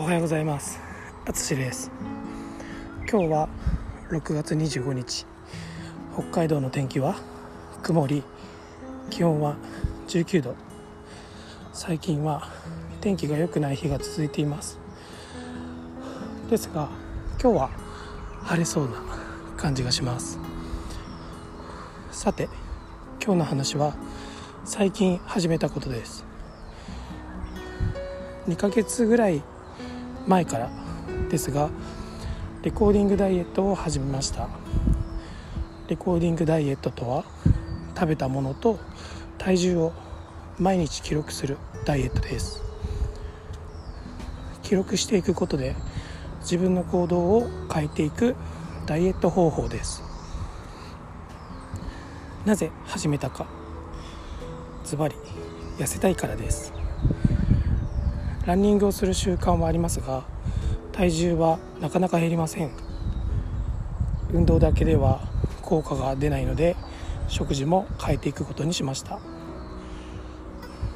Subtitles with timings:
[0.00, 0.80] おはようございます。
[1.26, 1.90] あつしです。
[3.06, 3.50] 今日は
[4.08, 5.26] 6月25日。
[6.14, 7.16] 北海道の天気は
[7.82, 8.22] 曇り。
[9.10, 9.56] 気温は
[10.08, 10.54] 19度。
[11.74, 12.48] 最近は
[13.02, 14.78] 天気が良くない日が続いています。
[16.48, 16.88] ですが
[17.38, 17.70] 今日は
[18.44, 19.02] 晴れそうな
[19.58, 20.38] 感じがします。
[22.10, 22.48] さて
[23.22, 23.94] 今日の話は
[24.64, 26.24] 最近始めたことです。
[28.48, 29.42] 2ヶ月ぐらい
[30.26, 30.70] 前から
[31.30, 31.70] ですが
[32.62, 34.48] レコーディングダイエットを始めました。
[35.88, 37.24] レコーディングダイエットとは
[37.94, 38.78] 食べたものと
[39.38, 39.92] 体重を
[40.58, 42.62] 毎日記録するダイエットです。
[44.62, 45.74] 記録していくことで
[46.42, 48.36] 自分の行動を変えていく
[48.86, 50.02] ダイエット方法です。
[52.44, 53.46] なぜ始めたか。
[54.84, 55.16] ズバリ
[55.78, 56.72] 痩せたいからです。
[58.46, 60.24] ランニングをする習慣はありますが
[60.92, 62.70] 体重はなかなか減りません。
[64.32, 65.20] 運動だけでは
[65.62, 66.74] 効果が出ないので
[67.28, 69.20] 食事も変えていくことにしました。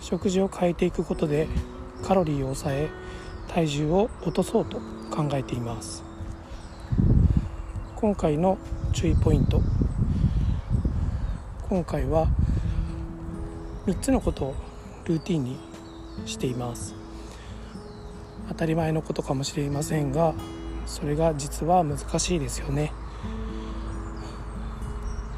[0.00, 1.46] 食事を変えていくことで
[2.02, 2.88] カロリーを抑え
[3.48, 4.78] 体重を落とそうと
[5.10, 6.04] 考えています。
[7.96, 8.56] 今回の
[8.92, 9.60] 注意ポイント。
[11.68, 12.28] 今回は
[13.86, 14.54] 3つのことを
[15.04, 15.58] ルーティンに
[16.24, 17.05] しています。
[18.48, 20.34] 当たり前のことかもしれませんが
[20.86, 22.92] それが実は難しいですよね。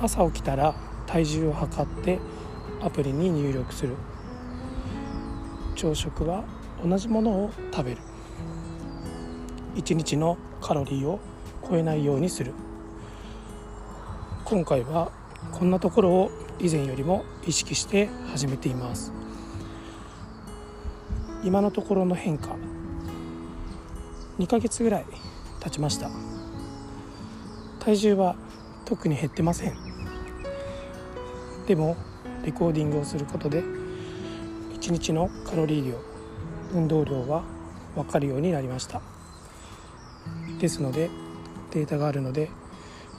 [0.00, 0.74] 朝起きたら
[1.06, 2.18] 体重を測って
[2.82, 3.94] アプリに入力する。
[5.76, 6.44] 朝食は
[6.82, 7.98] 同じものを食べる。
[9.76, 11.20] 1日のカロリーを
[11.68, 12.52] 超えないようにする。
[14.44, 15.10] 今回は
[15.52, 19.12] こんなところを以前よりも意識して始めています。
[21.42, 22.56] 今のところの変化。
[24.38, 25.06] 2ヶ月ぐらい
[25.60, 26.10] 経ちました。
[27.78, 28.34] 体重は
[28.84, 29.76] 特に減ってません。
[31.66, 31.96] でも
[32.44, 35.98] レコーディングをすることで1日のカロリー量
[36.72, 37.42] 運動量は
[37.94, 39.00] 分かるようになりました。
[40.58, 41.10] ですので
[41.70, 42.50] データがあるので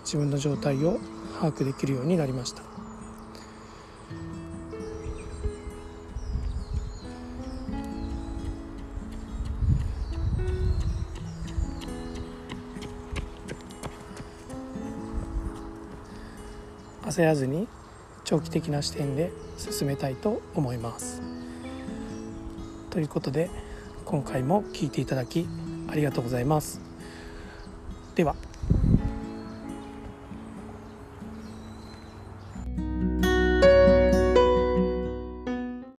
[0.00, 0.98] 自分の状態を
[1.40, 2.62] 把握できるようになりました。
[17.08, 17.66] 焦らずに
[18.24, 21.22] 長期的な視点で進めたいと思います。
[22.90, 23.50] ということで
[24.04, 25.46] 今回も聴いていただき
[25.88, 26.80] ありがとうございます。
[28.14, 28.47] では。